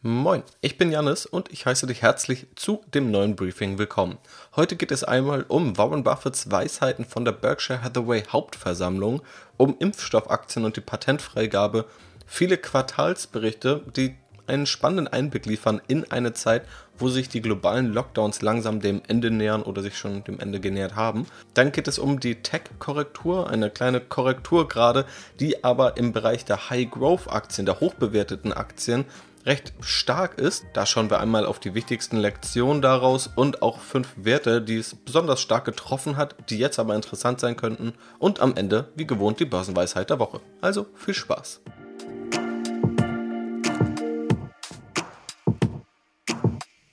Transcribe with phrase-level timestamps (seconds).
[0.00, 4.18] Moin, ich bin Jannis und ich heiße dich herzlich zu dem neuen Briefing willkommen.
[4.54, 9.22] Heute geht es einmal um Warren Buffetts Weisheiten von der Berkshire Hathaway Hauptversammlung,
[9.56, 11.84] um Impfstoffaktien und die Patentfreigabe,
[12.26, 14.14] viele Quartalsberichte, die
[14.46, 16.62] einen spannenden Einblick liefern in eine Zeit,
[16.96, 20.96] wo sich die globalen Lockdowns langsam dem Ende nähern oder sich schon dem Ende genähert
[20.96, 21.26] haben.
[21.54, 25.06] Dann geht es um die Tech-Korrektur, eine kleine Korrektur gerade,
[25.38, 29.04] die aber im Bereich der High-Growth-Aktien, der hochbewerteten Aktien,
[29.48, 30.66] recht stark ist.
[30.74, 34.94] Da schauen wir einmal auf die wichtigsten Lektionen daraus und auch fünf Werte, die es
[34.94, 37.94] besonders stark getroffen hat, die jetzt aber interessant sein könnten.
[38.18, 40.40] Und am Ende, wie gewohnt, die Börsenweisheit der Woche.
[40.60, 41.62] Also viel Spaß!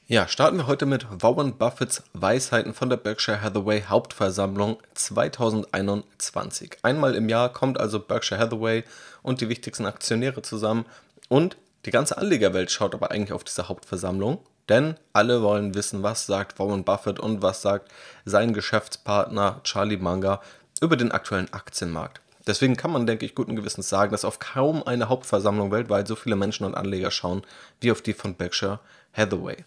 [0.08, 6.78] Ja, starten wir heute mit Warren Buffetts Weisheiten von der Berkshire Hathaway Hauptversammlung 2021.
[6.84, 8.86] Einmal im Jahr kommt also Berkshire Hathaway
[9.24, 10.86] und die wichtigsten Aktionäre zusammen
[11.28, 14.40] und die ganze Anlegerwelt schaut aber eigentlich auf diese Hauptversammlung,
[14.70, 17.92] denn alle wollen wissen, was sagt Warren Buffett und was sagt
[18.26, 20.42] sein Geschäftspartner Charlie Munger
[20.82, 22.22] über den aktuellen Aktienmarkt.
[22.48, 26.16] Deswegen kann man, denke ich, guten Gewissens sagen, dass auf kaum eine Hauptversammlung weltweit so
[26.16, 27.44] viele Menschen und Anleger schauen
[27.82, 28.80] wie auf die von Berkshire
[29.14, 29.66] Hathaway.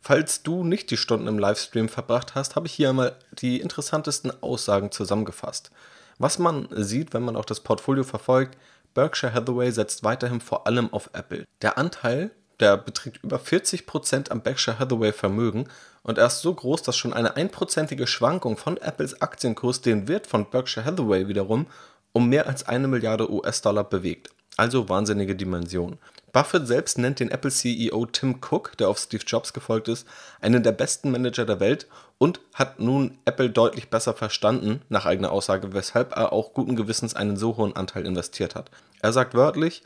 [0.00, 4.32] Falls du nicht die Stunden im Livestream verbracht hast, habe ich hier einmal die interessantesten
[4.42, 5.70] Aussagen zusammengefasst.
[6.18, 8.58] Was man sieht, wenn man auch das Portfolio verfolgt,
[8.94, 11.44] Berkshire Hathaway setzt weiterhin vor allem auf Apple.
[11.62, 15.68] Der Anteil, der beträgt über 40% am Berkshire Hathaway Vermögen
[16.02, 20.26] und er ist so groß, dass schon eine einprozentige Schwankung von Apples Aktienkurs den Wert
[20.26, 21.66] von Berkshire Hathaway wiederum
[22.12, 24.30] um mehr als eine Milliarde US-Dollar bewegt.
[24.56, 25.98] Also wahnsinnige Dimension.
[26.32, 30.06] Buffett selbst nennt den Apple-CEO Tim Cook, der auf Steve Jobs gefolgt ist,
[30.40, 31.86] einen der besten Manager der Welt
[32.22, 37.16] und hat nun Apple deutlich besser verstanden, nach eigener Aussage, weshalb er auch guten Gewissens
[37.16, 38.70] einen so hohen Anteil investiert hat.
[39.00, 39.82] Er sagt wörtlich,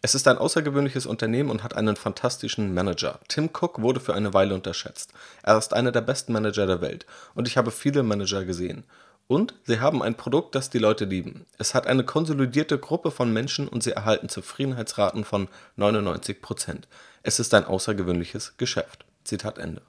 [0.00, 3.18] es ist ein außergewöhnliches Unternehmen und hat einen fantastischen Manager.
[3.26, 5.12] Tim Cook wurde für eine Weile unterschätzt.
[5.42, 8.84] Er ist einer der besten Manager der Welt und ich habe viele Manager gesehen.
[9.26, 11.44] Und sie haben ein Produkt, das die Leute lieben.
[11.58, 16.82] Es hat eine konsolidierte Gruppe von Menschen und sie erhalten Zufriedenheitsraten von 99%.
[17.24, 19.04] Es ist ein außergewöhnliches Geschäft.
[19.24, 19.82] Zitat Ende.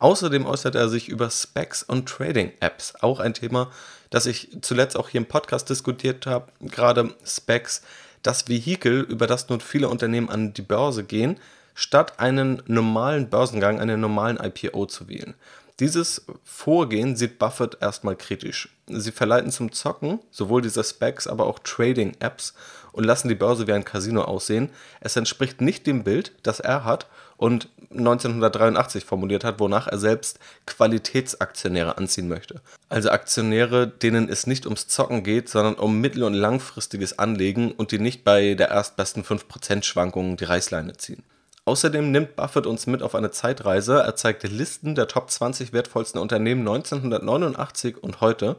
[0.00, 3.70] Außerdem äußert er sich über Specs und Trading-Apps, auch ein Thema,
[4.08, 7.82] das ich zuletzt auch hier im Podcast diskutiert habe, gerade Specs,
[8.22, 11.38] das Vehikel, über das nun viele Unternehmen an die Börse gehen,
[11.74, 15.34] statt einen normalen Börsengang, einen normalen IPO zu wählen.
[15.80, 18.68] Dieses Vorgehen sieht Buffett erstmal kritisch.
[18.86, 22.52] Sie verleiten zum Zocken, sowohl diese Specs, aber auch Trading-Apps
[22.92, 24.68] und lassen die Börse wie ein Casino aussehen.
[25.00, 27.06] Es entspricht nicht dem Bild, das er hat
[27.38, 32.60] und 1983 formuliert hat, wonach er selbst Qualitätsaktionäre anziehen möchte.
[32.90, 37.90] Also Aktionäre, denen es nicht ums Zocken geht, sondern um mittel- und langfristiges Anlegen und
[37.90, 41.22] die nicht bei der erstbesten 5% Schwankungen die Reißleine ziehen.
[41.64, 44.00] Außerdem nimmt Buffett uns mit auf eine Zeitreise.
[44.00, 48.56] Er zeigt Listen der Top 20 wertvollsten Unternehmen 1989 und heute.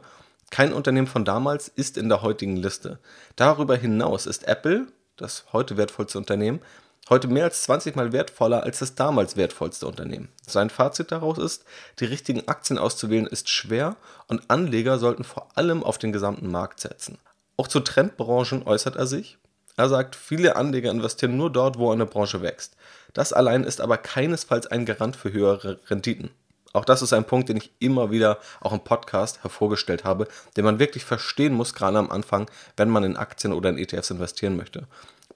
[0.50, 2.98] Kein Unternehmen von damals ist in der heutigen Liste.
[3.36, 4.86] Darüber hinaus ist Apple,
[5.16, 6.60] das heute wertvollste Unternehmen,
[7.08, 10.28] heute mehr als 20 mal wertvoller als das damals wertvollste Unternehmen.
[10.46, 11.64] Sein Fazit daraus ist,
[11.98, 13.96] die richtigen Aktien auszuwählen ist schwer
[14.28, 17.18] und Anleger sollten vor allem auf den gesamten Markt setzen.
[17.56, 19.38] Auch zu Trendbranchen äußert er sich.
[19.76, 22.76] Er sagt, viele Anleger investieren nur dort, wo eine Branche wächst.
[23.14, 26.30] Das allein ist aber keinesfalls ein Garant für höhere Renditen.
[26.72, 30.64] Auch das ist ein Punkt, den ich immer wieder auch im Podcast hervorgestellt habe, den
[30.64, 34.56] man wirklich verstehen muss, gerade am Anfang, wenn man in Aktien oder in ETFs investieren
[34.56, 34.86] möchte.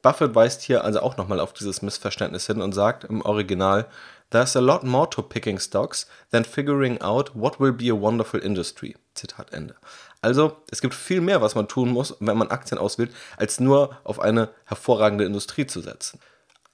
[0.01, 3.87] Buffett weist hier also auch nochmal auf dieses Missverständnis hin und sagt im Original,
[4.31, 8.41] There's a lot more to picking stocks than figuring out what will be a wonderful
[8.41, 8.97] industry.
[9.17, 9.75] Zitat Ende.
[10.23, 13.97] Also, es gibt viel mehr, was man tun muss, wenn man Aktien auswählt, als nur
[14.05, 16.21] auf eine hervorragende Industrie zu setzen.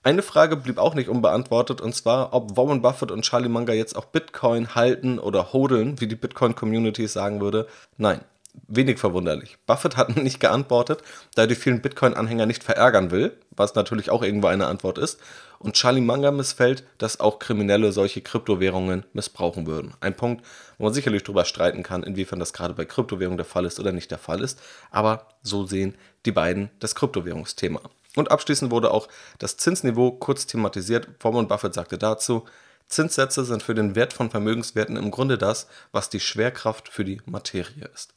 [0.05, 3.95] Eine Frage blieb auch nicht unbeantwortet, und zwar, ob Warren Buffett und Charlie Munger jetzt
[3.95, 7.69] auch Bitcoin halten oder hodeln, wie die Bitcoin-Community sagen würde.
[7.99, 8.21] Nein,
[8.69, 9.59] wenig verwunderlich.
[9.67, 11.03] Buffett hat nicht geantwortet,
[11.35, 15.21] da er die vielen Bitcoin-Anhänger nicht verärgern will, was natürlich auch irgendwo eine Antwort ist.
[15.59, 19.95] Und Charlie Munger missfällt, dass auch Kriminelle solche Kryptowährungen missbrauchen würden.
[20.01, 20.45] Ein Punkt,
[20.79, 23.93] wo man sicherlich darüber streiten kann, inwiefern das gerade bei Kryptowährungen der Fall ist oder
[23.93, 24.61] nicht der Fall ist.
[24.91, 25.95] Aber so sehen
[26.27, 27.81] die beiden das Kryptowährungsthema.
[28.17, 29.09] Und abschließend wurde auch
[29.39, 31.09] das Zinsniveau kurz thematisiert.
[31.21, 32.45] Warren Buffett sagte dazu,
[32.89, 37.23] Zinssätze sind für den Wert von Vermögenswerten im Grunde das, was die Schwerkraft für die
[37.25, 38.15] Materie ist.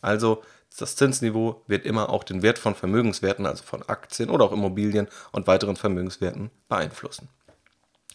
[0.00, 0.42] Also
[0.78, 5.08] das Zinsniveau wird immer auch den Wert von Vermögenswerten, also von Aktien oder auch Immobilien
[5.32, 7.28] und weiteren Vermögenswerten beeinflussen.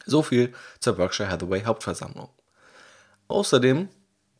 [0.06, 2.30] So viel zur Berkshire Hathaway Hauptversammlung.
[3.28, 3.90] Außerdem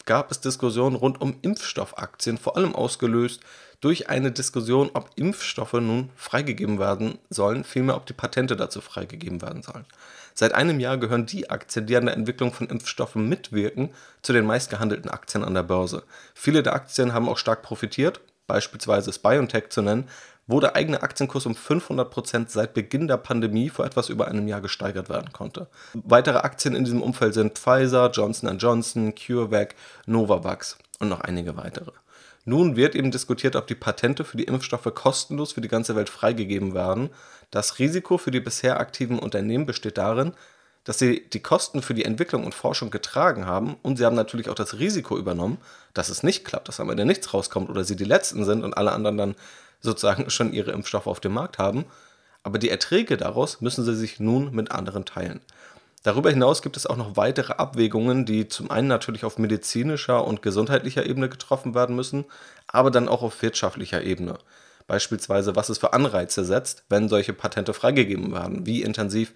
[0.06, 3.42] gab es Diskussionen rund um Impfstoffaktien, vor allem ausgelöst
[3.82, 9.42] durch eine Diskussion, ob Impfstoffe nun freigegeben werden sollen, vielmehr ob die Patente dazu freigegeben
[9.42, 9.86] werden sollen.
[10.34, 13.90] Seit einem Jahr gehören die Aktien, die an der Entwicklung von Impfstoffen mitwirken,
[14.22, 16.04] zu den meistgehandelten Aktien an der Börse.
[16.34, 20.10] Viele der Aktien haben auch stark profitiert, beispielsweise ist BioNTech zu nennen,
[20.48, 24.62] wo der eigene Aktienkurs um 500% seit Beginn der Pandemie vor etwas über einem Jahr
[24.62, 25.68] gesteigert werden konnte.
[25.94, 29.76] Weitere Aktien in diesem Umfeld sind Pfizer, Johnson Johnson, CureVac,
[30.06, 31.92] Novavax und noch einige weitere.
[32.46, 36.10] Nun wird eben diskutiert, ob die Patente für die Impfstoffe kostenlos für die ganze Welt
[36.10, 37.10] freigegeben werden.
[37.52, 40.34] Das Risiko für die bisher aktiven Unternehmen besteht darin,
[40.84, 44.50] dass sie die Kosten für die Entwicklung und Forschung getragen haben und sie haben natürlich
[44.50, 45.58] auch das Risiko übernommen,
[45.94, 48.74] dass es nicht klappt, dass am Ende nichts rauskommt oder sie die Letzten sind und
[48.76, 49.36] alle anderen dann
[49.82, 51.86] sozusagen schon ihre Impfstoffe auf dem Markt haben.
[52.44, 55.40] Aber die Erträge daraus müssen sie sich nun mit anderen teilen.
[56.04, 60.42] Darüber hinaus gibt es auch noch weitere Abwägungen, die zum einen natürlich auf medizinischer und
[60.42, 62.26] gesundheitlicher Ebene getroffen werden müssen,
[62.68, 64.38] aber dann auch auf wirtschaftlicher Ebene.
[64.86, 69.32] Beispielsweise, was es für Anreize setzt, wenn solche Patente freigegeben werden, wie intensiv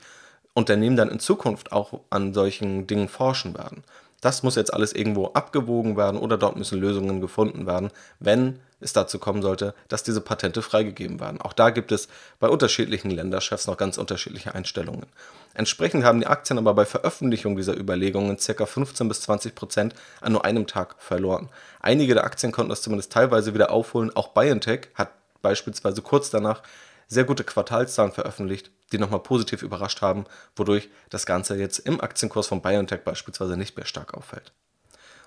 [0.57, 3.83] Unternehmen dann in Zukunft auch an solchen Dingen forschen werden.
[4.21, 8.91] Das muss jetzt alles irgendwo abgewogen werden oder dort müssen Lösungen gefunden werden, wenn es
[8.91, 11.39] dazu kommen sollte, dass diese Patente freigegeben werden.
[11.41, 12.07] Auch da gibt es
[12.39, 15.05] bei unterschiedlichen Länderchefs noch ganz unterschiedliche Einstellungen.
[15.53, 18.65] Entsprechend haben die Aktien aber bei Veröffentlichung dieser Überlegungen ca.
[18.65, 21.49] 15 bis 20 Prozent an nur einem Tag verloren.
[21.79, 24.15] Einige der Aktien konnten das zumindest teilweise wieder aufholen.
[24.15, 25.11] Auch BioNTech hat
[25.43, 26.63] beispielsweise kurz danach
[27.07, 30.25] sehr gute Quartalszahlen veröffentlicht, die nochmal positiv überrascht haben,
[30.55, 34.51] wodurch das Ganze jetzt im Aktienkurs von BioNTech beispielsweise nicht mehr stark auffällt.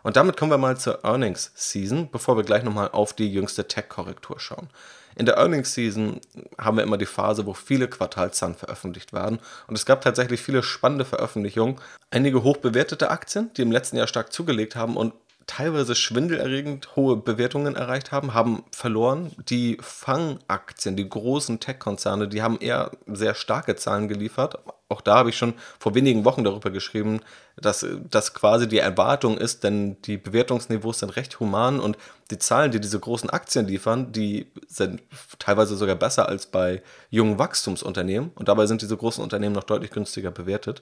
[0.02, 3.68] Und damit kommen wir mal zur Earnings Season, bevor wir gleich nochmal auf die jüngste
[3.68, 4.68] Tech-Korrektur schauen.
[5.16, 6.20] In der Earnings Season
[6.56, 9.40] haben wir immer die Phase, wo viele Quartalszahlen veröffentlicht werden.
[9.66, 11.78] Und es gab tatsächlich viele spannende Veröffentlichungen.
[12.10, 15.12] Einige hochbewertete Aktien, die im letzten Jahr stark zugelegt haben und
[15.50, 19.32] teilweise schwindelerregend hohe Bewertungen erreicht haben, haben verloren.
[19.48, 24.60] Die Fangaktien, die großen Tech-Konzerne, die haben eher sehr starke Zahlen geliefert.
[24.88, 27.18] Auch da habe ich schon vor wenigen Wochen darüber geschrieben,
[27.56, 31.98] dass das quasi die Erwartung ist, denn die Bewertungsniveaus sind recht human und
[32.30, 35.02] die Zahlen, die diese großen Aktien liefern, die sind
[35.40, 36.80] teilweise sogar besser als bei
[37.10, 40.80] jungen Wachstumsunternehmen und dabei sind diese großen Unternehmen noch deutlich günstiger bewertet.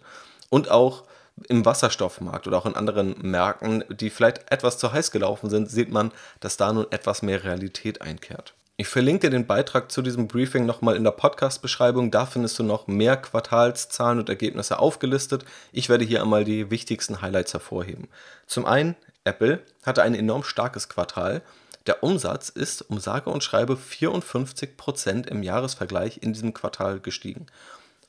[0.50, 1.04] Und auch
[1.48, 5.90] im Wasserstoffmarkt oder auch in anderen Märkten, die vielleicht etwas zu heiß gelaufen sind, sieht
[5.90, 8.54] man, dass da nun etwas mehr Realität einkehrt.
[8.80, 12.12] Ich verlinke dir den Beitrag zu diesem Briefing nochmal in der Podcast-Beschreibung.
[12.12, 15.44] Da findest du noch mehr Quartalszahlen und Ergebnisse aufgelistet.
[15.72, 18.06] Ich werde hier einmal die wichtigsten Highlights hervorheben.
[18.46, 18.94] Zum einen,
[19.24, 21.42] Apple hatte ein enorm starkes Quartal.
[21.88, 27.46] Der Umsatz ist um sage und schreibe 54% im Jahresvergleich in diesem Quartal gestiegen.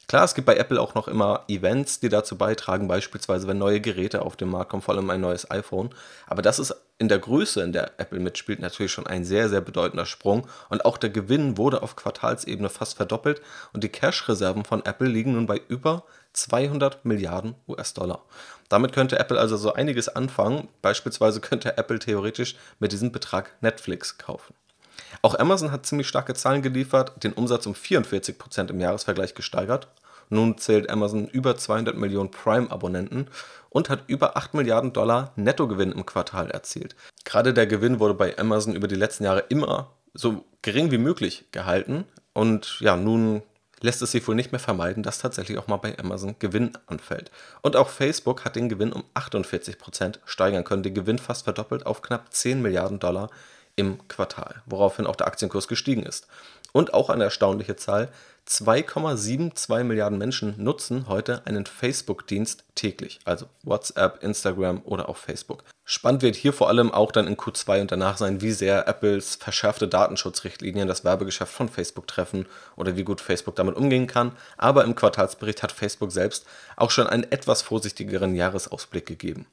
[0.09, 3.79] Klar, es gibt bei Apple auch noch immer Events, die dazu beitragen, beispielsweise wenn neue
[3.79, 5.91] Geräte auf den Markt kommen, vor allem ein neues iPhone.
[6.25, 9.61] Aber das ist in der Größe, in der Apple mitspielt, natürlich schon ein sehr, sehr
[9.61, 10.47] bedeutender Sprung.
[10.69, 15.33] Und auch der Gewinn wurde auf Quartalsebene fast verdoppelt und die Cash-Reserven von Apple liegen
[15.33, 18.23] nun bei über 200 Milliarden US-Dollar.
[18.67, 20.69] Damit könnte Apple also so einiges anfangen.
[20.81, 24.55] Beispielsweise könnte Apple theoretisch mit diesem Betrag Netflix kaufen.
[25.21, 29.87] Auch Amazon hat ziemlich starke Zahlen geliefert, den Umsatz um 44% im Jahresvergleich gesteigert.
[30.29, 33.27] Nun zählt Amazon über 200 Millionen Prime-Abonnenten
[33.69, 36.95] und hat über 8 Milliarden Dollar Nettogewinn im Quartal erzielt.
[37.25, 41.45] Gerade der Gewinn wurde bei Amazon über die letzten Jahre immer so gering wie möglich
[41.51, 43.41] gehalten und ja, nun
[43.81, 47.31] lässt es sich wohl nicht mehr vermeiden, dass tatsächlich auch mal bei Amazon Gewinn anfällt.
[47.61, 52.01] Und auch Facebook hat den Gewinn um 48% steigern können, den Gewinn fast verdoppelt auf
[52.01, 53.29] knapp 10 Milliarden Dollar
[53.79, 56.27] im Quartal, woraufhin auch der Aktienkurs gestiegen ist.
[56.71, 58.09] Und auch eine erstaunliche Zahl,
[58.47, 65.63] 2,72 Milliarden Menschen nutzen heute einen Facebook-Dienst täglich, also WhatsApp, Instagram oder auch Facebook.
[65.85, 69.35] Spannend wird hier vor allem auch dann in Q2 und danach sein, wie sehr Apples
[69.35, 74.31] verschärfte Datenschutzrichtlinien das Werbegeschäft von Facebook treffen oder wie gut Facebook damit umgehen kann.
[74.57, 76.45] Aber im Quartalsbericht hat Facebook selbst
[76.75, 79.45] auch schon einen etwas vorsichtigeren Jahresausblick gegeben.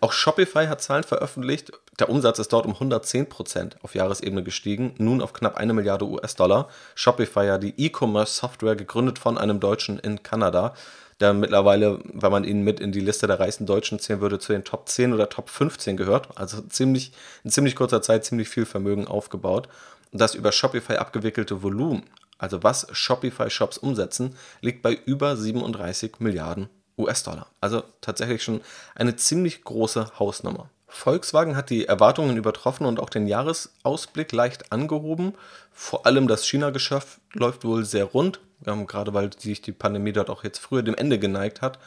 [0.00, 1.72] Auch Shopify hat Zahlen veröffentlicht.
[1.98, 6.68] Der Umsatz ist dort um 110% auf Jahresebene gestiegen, nun auf knapp eine Milliarde US-Dollar.
[6.94, 10.74] Shopify ja die E-Commerce-Software, gegründet von einem Deutschen in Kanada,
[11.20, 14.52] der mittlerweile, wenn man ihn mit in die Liste der reichsten Deutschen zählen würde, zu
[14.52, 16.28] den Top 10 oder Top 15 gehört.
[16.34, 17.12] Also ziemlich,
[17.42, 19.68] in ziemlich kurzer Zeit ziemlich viel Vermögen aufgebaut.
[20.12, 22.02] Und das über Shopify abgewickelte Volumen,
[22.36, 27.48] also was Shopify-Shops umsetzen, liegt bei über 37 Milliarden US-Dollar.
[27.60, 28.60] Also tatsächlich schon
[28.94, 30.70] eine ziemlich große Hausnummer.
[30.88, 35.34] Volkswagen hat die Erwartungen übertroffen und auch den Jahresausblick leicht angehoben.
[35.72, 40.44] Vor allem das China-Geschäft läuft wohl sehr rund, gerade weil sich die Pandemie dort auch
[40.44, 41.78] jetzt früher dem Ende geneigt hat.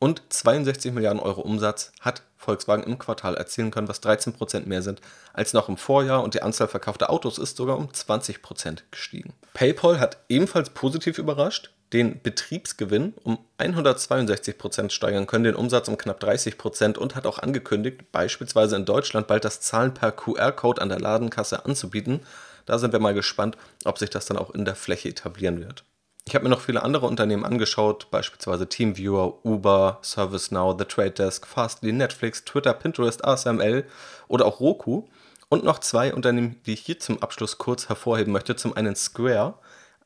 [0.00, 5.00] Und 62 Milliarden Euro Umsatz hat Volkswagen im Quartal erzielen können, was 13% mehr sind
[5.32, 9.34] als noch im Vorjahr und die Anzahl verkaufter Autos ist sogar um 20% gestiegen.
[9.52, 16.22] PayPal hat ebenfalls positiv überrascht, den Betriebsgewinn um 162% steigern können, den Umsatz um knapp
[16.22, 21.00] 30% und hat auch angekündigt, beispielsweise in Deutschland bald das Zahlen per QR-Code an der
[21.00, 22.20] Ladenkasse anzubieten.
[22.66, 25.84] Da sind wir mal gespannt, ob sich das dann auch in der Fläche etablieren wird.
[26.26, 31.46] Ich habe mir noch viele andere Unternehmen angeschaut, beispielsweise TeamViewer, Uber, ServiceNow, The Trade Desk,
[31.46, 33.84] Fastly, Netflix, Twitter, Pinterest, ASML
[34.26, 35.06] oder auch Roku.
[35.50, 38.56] Und noch zwei Unternehmen, die ich hier zum Abschluss kurz hervorheben möchte.
[38.56, 39.54] Zum einen Square,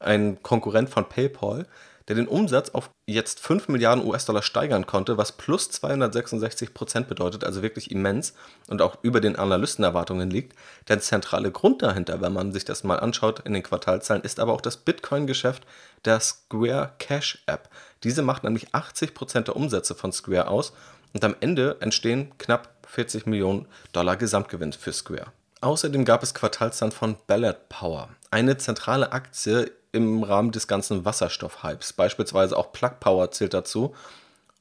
[0.00, 1.66] ein Konkurrent von PayPal,
[2.08, 7.44] der den Umsatz auf jetzt 5 Milliarden US-Dollar steigern konnte, was plus 266 Prozent bedeutet,
[7.44, 8.32] also wirklich immens
[8.68, 10.56] und auch über den Analystenerwartungen liegt.
[10.88, 14.54] Der zentrale Grund dahinter, wenn man sich das mal anschaut in den Quartalzahlen, ist aber
[14.54, 15.66] auch das Bitcoin-Geschäft
[16.06, 17.68] der Square Cash App.
[18.04, 20.72] Diese macht nämlich 80 Prozent der Umsätze von Square aus
[21.12, 25.32] und am Ende entstehen knapp 40 Millionen Dollar Gesamtgewinn für Square.
[25.60, 31.94] Außerdem gab es Quartalszahlen von Ballard Power, eine zentrale Aktie im Rahmen des ganzen Wasserstoff-Hypes.
[31.94, 33.94] Beispielsweise auch Plug Power zählt dazu.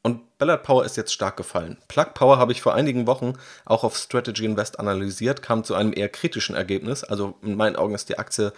[0.01, 1.77] Und Ballard Power ist jetzt stark gefallen.
[1.88, 3.34] Plug Power habe ich vor einigen Wochen
[3.66, 7.04] auch auf Strategy Invest analysiert, kam zu einem eher kritischen Ergebnis.
[7.04, 8.54] Also in meinen Augen ist die Aktie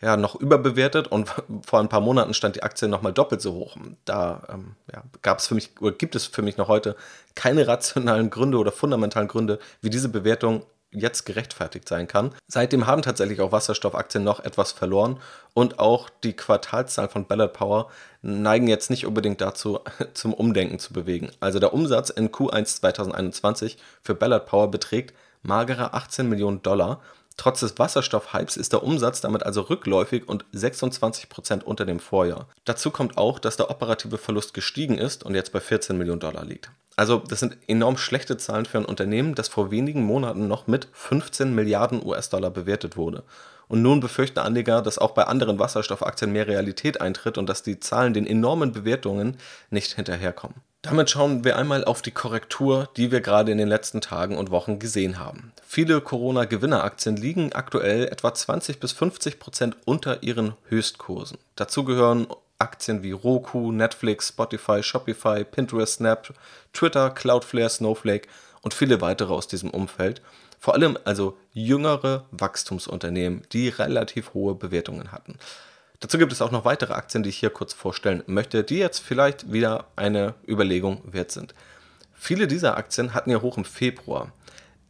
[0.00, 1.28] ja noch überbewertet und
[1.66, 3.76] vor ein paar Monaten stand die Aktie nochmal doppelt so hoch.
[4.04, 6.96] Da ähm, ja, gab es für mich oder gibt es für mich noch heute
[7.34, 12.32] keine rationalen Gründe oder fundamentalen Gründe, wie diese Bewertung jetzt gerechtfertigt sein kann.
[12.46, 15.18] Seitdem haben tatsächlich auch Wasserstoffaktien noch etwas verloren
[15.54, 19.80] und auch die Quartalszahlen von Ballard Power neigen jetzt nicht unbedingt dazu,
[20.14, 21.30] zum Umdenken zu bewegen.
[21.40, 27.00] Also der Umsatz in Q1 2021 für Ballard Power beträgt magere 18 Millionen Dollar.
[27.36, 32.48] Trotz des Wasserstoffhypes ist der Umsatz damit also rückläufig und 26% unter dem Vorjahr.
[32.64, 36.44] Dazu kommt auch, dass der operative Verlust gestiegen ist und jetzt bei 14 Millionen Dollar
[36.44, 36.70] liegt.
[36.96, 40.88] Also das sind enorm schlechte Zahlen für ein Unternehmen, das vor wenigen Monaten noch mit
[40.92, 43.24] 15 Milliarden US-Dollar bewertet wurde.
[43.68, 47.80] Und nun befürchten Anleger, dass auch bei anderen Wasserstoffaktien mehr Realität eintritt und dass die
[47.80, 49.38] Zahlen den enormen Bewertungen
[49.70, 50.56] nicht hinterherkommen.
[50.82, 54.50] Damit schauen wir einmal auf die Korrektur, die wir gerade in den letzten Tagen und
[54.50, 55.52] Wochen gesehen haben.
[55.64, 61.38] Viele Corona-Gewinneraktien liegen aktuell etwa 20 bis 50 Prozent unter ihren Höchstkursen.
[61.54, 62.26] Dazu gehören
[62.58, 66.34] Aktien wie Roku, Netflix, Spotify, Shopify, Pinterest, Snap,
[66.72, 68.28] Twitter, Cloudflare, Snowflake
[68.60, 70.20] und viele weitere aus diesem Umfeld.
[70.58, 75.38] Vor allem also jüngere Wachstumsunternehmen, die relativ hohe Bewertungen hatten.
[76.02, 78.98] Dazu gibt es auch noch weitere Aktien, die ich hier kurz vorstellen möchte, die jetzt
[78.98, 81.54] vielleicht wieder eine Überlegung wert sind.
[82.12, 84.32] Viele dieser Aktien hatten ja hoch im Februar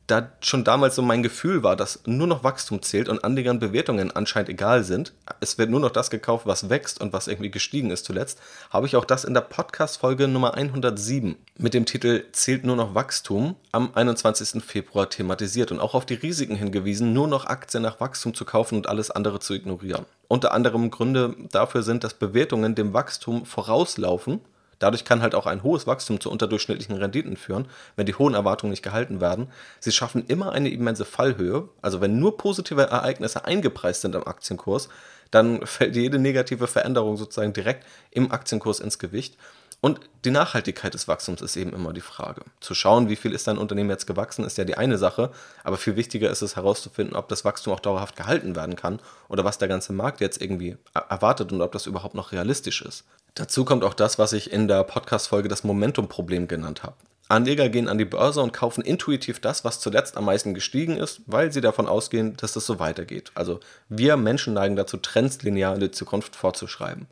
[0.06, 4.10] da schon damals so mein Gefühl war, dass nur noch Wachstum zählt und Anlegern Bewertungen
[4.10, 7.90] anscheinend egal sind, es wird nur noch das gekauft, was wächst und was irgendwie gestiegen
[7.90, 8.40] ist zuletzt,
[8.70, 12.94] habe ich auch das in der Podcast-Folge Nummer 107 mit dem Titel Zählt nur noch
[12.94, 14.62] Wachstum am 21.
[14.62, 18.76] Februar thematisiert und auch auf die Risiken hingewiesen, nur noch Aktien nach Wachstum zu kaufen
[18.76, 20.04] und alles andere zu ignorieren.
[20.28, 24.40] Unter anderem Gründe dafür sind, dass Bewertungen dem Wachstum vorauslaufen
[24.82, 28.72] Dadurch kann halt auch ein hohes Wachstum zu unterdurchschnittlichen Renditen führen, wenn die hohen Erwartungen
[28.72, 29.46] nicht gehalten werden.
[29.78, 31.68] Sie schaffen immer eine immense Fallhöhe.
[31.82, 34.88] Also wenn nur positive Ereignisse eingepreist sind im Aktienkurs,
[35.30, 39.36] dann fällt jede negative Veränderung sozusagen direkt im Aktienkurs ins Gewicht.
[39.84, 42.42] Und die Nachhaltigkeit des Wachstums ist eben immer die Frage.
[42.60, 45.32] Zu schauen, wie viel ist dein Unternehmen jetzt gewachsen, ist ja die eine Sache,
[45.64, 49.44] aber viel wichtiger ist es herauszufinden, ob das Wachstum auch dauerhaft gehalten werden kann oder
[49.44, 53.02] was der ganze Markt jetzt irgendwie erwartet und ob das überhaupt noch realistisch ist.
[53.34, 56.94] Dazu kommt auch das, was ich in der Podcast-Folge das Momentum-Problem genannt habe.
[57.28, 61.22] Anleger gehen an die Börse und kaufen intuitiv das, was zuletzt am meisten gestiegen ist,
[61.26, 63.32] weil sie davon ausgehen, dass das so weitergeht.
[63.34, 63.58] Also
[63.88, 67.08] wir Menschen neigen dazu, Trends linear in die Zukunft vorzuschreiben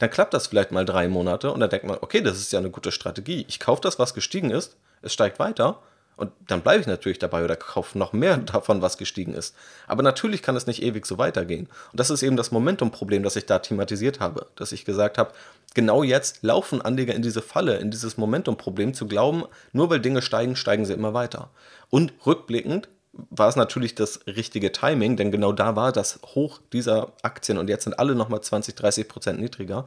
[0.00, 2.58] dann klappt das vielleicht mal drei Monate und dann denkt man, okay, das ist ja
[2.58, 3.44] eine gute Strategie.
[3.48, 5.78] Ich kaufe das, was gestiegen ist, es steigt weiter
[6.16, 9.54] und dann bleibe ich natürlich dabei oder kaufe noch mehr davon, was gestiegen ist.
[9.86, 11.66] Aber natürlich kann es nicht ewig so weitergehen.
[11.92, 14.46] Und das ist eben das Momentum-Problem, das ich da thematisiert habe.
[14.56, 15.32] Dass ich gesagt habe,
[15.74, 20.22] genau jetzt laufen Anleger in diese Falle, in dieses Momentum-Problem zu glauben, nur weil Dinge
[20.22, 21.50] steigen, steigen sie immer weiter.
[21.88, 27.12] Und rückblickend war es natürlich das richtige Timing, denn genau da war das Hoch dieser
[27.22, 29.84] Aktien und jetzt sind alle nochmal 20, 30 Prozent niedriger.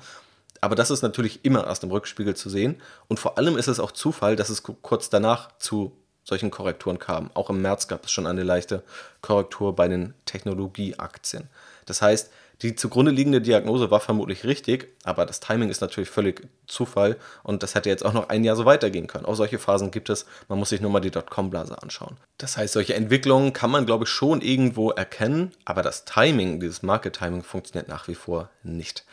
[0.62, 2.82] Aber das ist natürlich immer erst im Rückspiegel zu sehen.
[3.10, 5.92] Und vor allem ist es auch Zufall, dass es kurz danach zu
[6.24, 7.32] solchen Korrekturen kam.
[7.34, 8.84] Auch im März gab es schon eine leichte
[9.22, 11.50] Korrektur bei den Technologieaktien.
[11.86, 12.32] Das heißt,
[12.64, 17.62] die zugrunde liegende Diagnose war vermutlich richtig, aber das Timing ist natürlich völlig Zufall und
[17.62, 19.26] das hätte jetzt auch noch ein Jahr so weitergehen können.
[19.26, 22.16] Auch solche Phasen gibt es, man muss sich nur mal die Dotcom-Blase anschauen.
[22.38, 26.84] Das heißt, solche Entwicklungen kann man, glaube ich, schon irgendwo erkennen, aber das Timing, dieses
[26.84, 29.06] Market-Timing funktioniert nach wie vor nicht.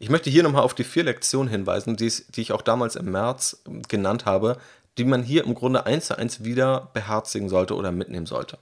[0.00, 3.62] Ich möchte hier nochmal auf die vier Lektionen hinweisen, die ich auch damals im März
[3.88, 4.58] genannt habe,
[4.98, 8.58] die man hier im Grunde eins zu eins wieder beherzigen sollte oder mitnehmen sollte.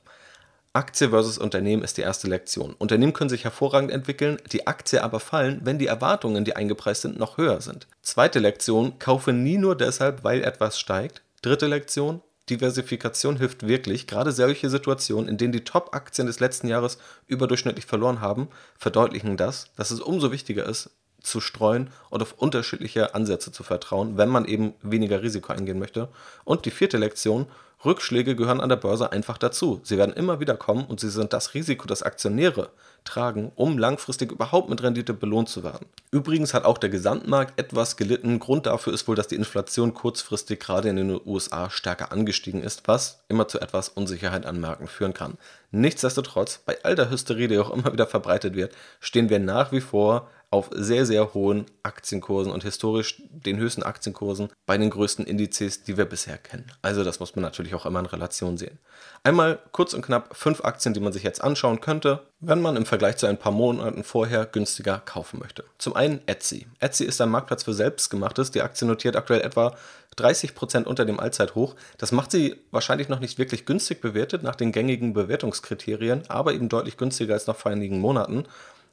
[0.77, 2.75] Aktie versus Unternehmen ist die erste Lektion.
[2.75, 7.17] Unternehmen können sich hervorragend entwickeln, die Aktie aber fallen, wenn die Erwartungen, die eingepreist sind,
[7.17, 7.87] noch höher sind.
[8.03, 11.23] Zweite Lektion, kaufe nie nur deshalb, weil etwas steigt.
[11.43, 14.09] Dritte Lektion, Diversifikation hilft wirklich.
[14.09, 19.71] Gerade solche Situationen, in denen die Top-Aktien des letzten Jahres überdurchschnittlich verloren haben, verdeutlichen das,
[19.77, 20.91] dass es umso wichtiger ist,
[21.25, 26.09] zu streuen und auf unterschiedliche Ansätze zu vertrauen, wenn man eben weniger Risiko eingehen möchte.
[26.45, 27.47] Und die vierte Lektion,
[27.85, 29.81] Rückschläge gehören an der Börse einfach dazu.
[29.83, 32.71] Sie werden immer wieder kommen und sie sind das Risiko, das Aktionäre
[33.05, 35.87] tragen, um langfristig überhaupt mit Rendite belohnt zu werden.
[36.11, 38.39] Übrigens hat auch der Gesamtmarkt etwas gelitten.
[38.39, 42.89] Grund dafür ist wohl, dass die Inflation kurzfristig gerade in den USA stärker angestiegen ist,
[42.89, 45.37] was immer zu etwas Unsicherheit an Märkten führen kann.
[45.71, 49.83] Nichtsdestotrotz, bei all der Hysterie, die auch immer wieder verbreitet wird, stehen wir nach wie
[49.83, 55.83] vor auf sehr, sehr hohen Aktienkursen und historisch den höchsten Aktienkursen bei den größten Indizes,
[55.83, 56.71] die wir bisher kennen.
[56.81, 58.79] Also das muss man natürlich auch immer in Relation sehen.
[59.25, 62.87] Einmal kurz und knapp fünf Aktien, die man sich jetzt anschauen könnte, wenn man im
[62.87, 65.65] Vergleich zu ein paar Monaten vorher günstiger kaufen möchte.
[65.79, 66.69] Zum einen Etsy.
[66.79, 68.53] Etsy ist ein Marktplatz für Selbstgemachtes.
[68.53, 69.77] Die Aktie notiert aktuell etwa
[70.17, 71.75] 30% unter dem Allzeithoch.
[71.99, 76.69] Das macht sie wahrscheinlich noch nicht wirklich günstig bewertet nach den gängigen Bewertungskriterien, aber eben
[76.69, 78.45] deutlich günstiger als noch vor einigen Monaten.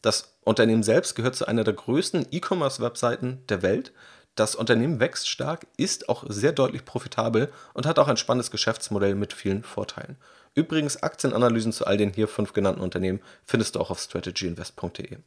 [0.02, 3.92] Das Unternehmen selbst gehört zu einer der größten E-Commerce-Webseiten der Welt.
[4.36, 9.16] Das Unternehmen wächst stark, ist auch sehr deutlich profitabel und hat auch ein spannendes Geschäftsmodell
[9.16, 10.18] mit vielen Vorteilen.
[10.56, 15.18] Übrigens, Aktienanalysen zu all den hier fünf genannten Unternehmen findest du auch auf strategyinvest.de.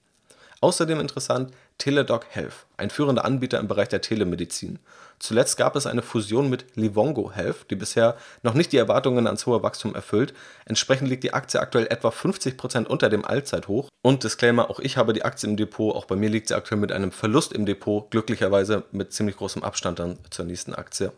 [0.65, 4.79] Außerdem interessant Teladoc Health, ein führender Anbieter im Bereich der Telemedizin.
[5.19, 9.45] Zuletzt gab es eine Fusion mit Livongo Health, die bisher noch nicht die Erwartungen ans
[9.45, 10.33] hohe Wachstum erfüllt.
[10.65, 13.91] Entsprechend liegt die Aktie aktuell etwa 50% unter dem Allzeithoch.
[14.01, 16.81] Und Disclaimer, auch ich habe die Aktie im Depot, auch bei mir liegt sie aktuell
[16.81, 21.13] mit einem Verlust im Depot, glücklicherweise mit ziemlich großem Abstand dann zur nächsten Aktie.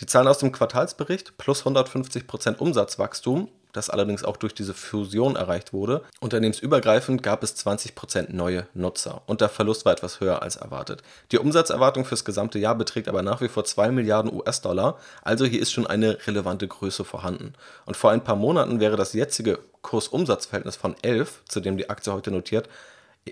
[0.00, 5.74] Die Zahlen aus dem Quartalsbericht plus 150% Umsatzwachstum das allerdings auch durch diese Fusion erreicht
[5.74, 6.02] wurde.
[6.20, 11.02] Unternehmensübergreifend gab es 20% neue Nutzer und der Verlust war etwas höher als erwartet.
[11.32, 15.60] Die Umsatzerwartung fürs gesamte Jahr beträgt aber nach wie vor 2 Milliarden US-Dollar, also hier
[15.60, 17.52] ist schon eine relevante Größe vorhanden.
[17.84, 22.12] Und vor ein paar Monaten wäre das jetzige Kursumsatzverhältnis von 11, zu dem die Aktie
[22.12, 22.68] heute notiert,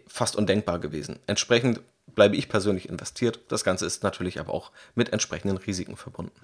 [0.06, 1.20] fast undenkbar gewesen.
[1.26, 1.80] Entsprechend
[2.14, 3.40] bleibe ich persönlich investiert.
[3.48, 6.40] Das Ganze ist natürlich aber auch mit entsprechenden Risiken verbunden.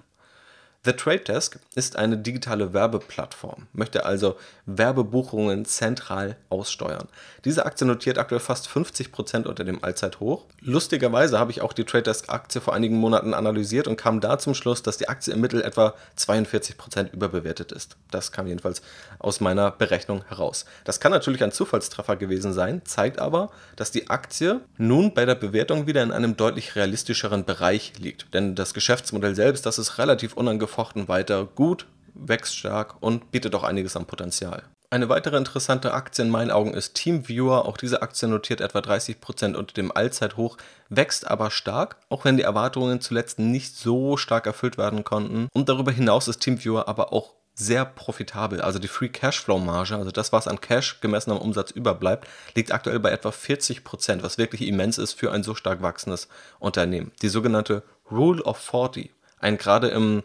[0.85, 7.09] The Trade Desk ist eine digitale Werbeplattform, möchte also Werbebuchungen zentral aussteuern.
[7.43, 10.45] Diese Aktie notiert aktuell fast 50% unter dem Allzeithoch.
[10.61, 14.39] Lustigerweise habe ich auch die Trade Desk Aktie vor einigen Monaten analysiert und kam da
[14.39, 17.97] zum Schluss, dass die Aktie im Mittel etwa 42% überbewertet ist.
[18.09, 18.81] Das kam jedenfalls
[19.19, 20.63] aus meiner Berechnung heraus.
[20.85, 25.35] Das kann natürlich ein Zufallstreffer gewesen sein, zeigt aber, dass die Aktie nun bei der
[25.35, 28.33] Bewertung wieder in einem deutlich realistischeren Bereich liegt.
[28.33, 33.55] Denn das Geschäftsmodell selbst, das ist relativ unangefochten unangefochten weiter gut, wächst stark und bietet
[33.55, 34.63] auch einiges an Potenzial.
[34.91, 37.65] Eine weitere interessante Aktie in meinen Augen ist TeamViewer.
[37.65, 40.57] Auch diese Aktie notiert etwa 30% unter dem Allzeithoch,
[40.89, 45.47] wächst aber stark, auch wenn die Erwartungen zuletzt nicht so stark erfüllt werden konnten.
[45.53, 48.61] Und darüber hinaus ist TeamViewer aber auch sehr profitabel.
[48.61, 52.71] Also die Free Cashflow Marge, also das, was an Cash gemessen am Umsatz überbleibt, liegt
[52.71, 56.29] aktuell bei etwa 40%, was wirklich immens ist für ein so stark wachsendes
[56.59, 57.11] Unternehmen.
[57.21, 60.23] Die sogenannte Rule of 40, ein gerade im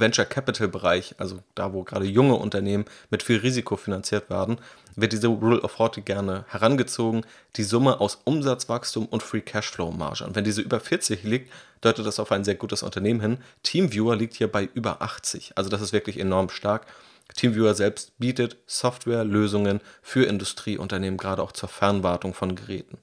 [0.00, 4.58] Venture Capital Bereich, also da, wo gerade junge Unternehmen mit viel Risiko finanziert werden,
[4.94, 7.24] wird diese Rule of 40 gerne herangezogen,
[7.56, 10.24] die Summe aus Umsatzwachstum und Free Cashflow Marge.
[10.24, 13.38] Und wenn diese über 40 liegt, deutet das auf ein sehr gutes Unternehmen hin.
[13.62, 16.86] Teamviewer liegt hier bei über 80, also das ist wirklich enorm stark.
[17.34, 22.98] Teamviewer selbst bietet Softwarelösungen für Industrieunternehmen, gerade auch zur Fernwartung von Geräten.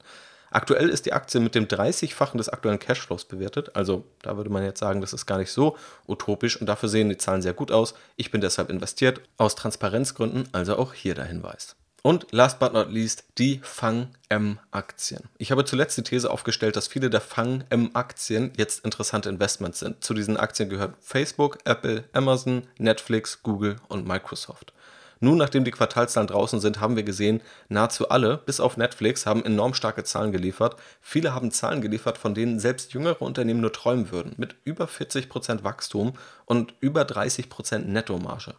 [0.54, 3.74] Aktuell ist die Aktie mit dem 30-fachen des aktuellen Cashflows bewertet.
[3.74, 7.08] Also da würde man jetzt sagen, das ist gar nicht so utopisch und dafür sehen
[7.08, 7.94] die Zahlen sehr gut aus.
[8.14, 11.74] Ich bin deshalb investiert, aus Transparenzgründen, also auch hier der Hinweis.
[12.02, 15.24] Und last but not least die FANG-M-Aktien.
[15.38, 20.04] Ich habe zuletzt die These aufgestellt, dass viele der FANG-M-Aktien jetzt interessante Investments sind.
[20.04, 24.72] Zu diesen Aktien gehören Facebook, Apple, Amazon, Netflix, Google und Microsoft.
[25.20, 29.44] Nun, nachdem die Quartalszahlen draußen sind, haben wir gesehen, nahezu alle, bis auf Netflix, haben
[29.44, 30.76] enorm starke Zahlen geliefert.
[31.00, 35.64] Viele haben Zahlen geliefert, von denen selbst jüngere Unternehmen nur träumen würden, mit über 40%
[35.64, 38.54] Wachstum und über 30% Nettomarge.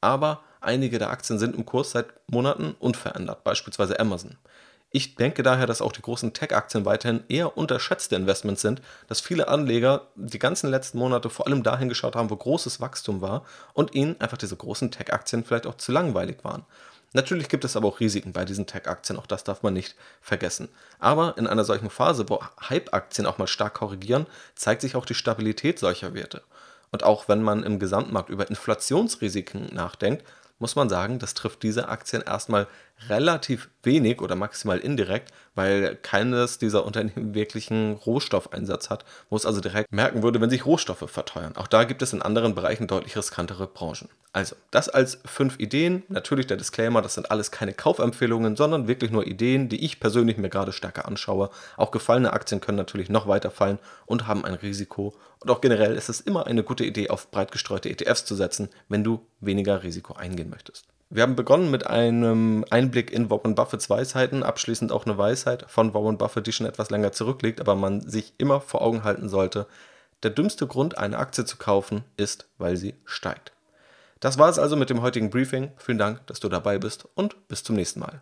[0.00, 4.36] Aber einige der Aktien sind im Kurs seit Monaten unverändert, beispielsweise Amazon.
[4.90, 9.48] Ich denke daher, dass auch die großen Tech-Aktien weiterhin eher unterschätzte Investments sind, dass viele
[9.48, 13.94] Anleger die ganzen letzten Monate vor allem dahin geschaut haben, wo großes Wachstum war und
[13.94, 16.64] ihnen einfach diese großen Tech-Aktien vielleicht auch zu langweilig waren.
[17.12, 20.68] Natürlich gibt es aber auch Risiken bei diesen Tech-Aktien, auch das darf man nicht vergessen.
[20.98, 25.14] Aber in einer solchen Phase, wo Hype-Aktien auch mal stark korrigieren, zeigt sich auch die
[25.14, 26.42] Stabilität solcher Werte.
[26.90, 30.24] Und auch wenn man im Gesamtmarkt über Inflationsrisiken nachdenkt,
[30.58, 32.66] muss man sagen, das trifft diese Aktien erstmal
[33.08, 39.60] relativ wenig oder maximal indirekt, weil keines dieser Unternehmen wirklichen Rohstoffeinsatz hat, wo es also
[39.60, 41.56] direkt merken würde, wenn sich Rohstoffe verteuern.
[41.56, 44.08] Auch da gibt es in anderen Bereichen deutlich riskantere Branchen.
[44.32, 46.02] Also, das als fünf Ideen.
[46.08, 50.36] Natürlich der Disclaimer, das sind alles keine Kaufempfehlungen, sondern wirklich nur Ideen, die ich persönlich
[50.36, 51.50] mir gerade stärker anschaue.
[51.76, 55.14] Auch gefallene Aktien können natürlich noch weiter fallen und haben ein Risiko.
[55.40, 58.68] Und auch generell ist es immer eine gute Idee, auf breit gestreute ETFs zu setzen,
[58.88, 60.84] wenn du weniger Risiko eingehen möchtest.
[61.10, 65.94] Wir haben begonnen mit einem Einblick in Warren Buffetts Weisheiten, abschließend auch eine Weisheit von
[65.94, 69.66] Warren Buffett, die schon etwas länger zurückliegt, aber man sich immer vor Augen halten sollte.
[70.22, 73.52] Der dümmste Grund, eine Aktie zu kaufen, ist, weil sie steigt.
[74.20, 75.72] Das war es also mit dem heutigen Briefing.
[75.78, 78.20] Vielen Dank, dass du dabei bist und bis zum nächsten Mal.